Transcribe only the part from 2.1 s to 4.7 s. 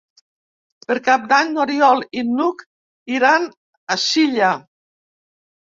i n'Hug iran a Silla.